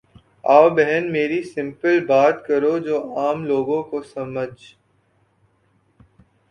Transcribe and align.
او 0.53 0.63
بہن 0.75 1.03
میری 1.11 1.41
سمپل 1.53 1.95
بات 2.05 2.35
کرو 2.47 2.73
جو 2.85 2.97
عام 3.17 3.45
لوگوں 3.45 3.81
کو 3.89 4.01
سمحجھ 4.13 4.63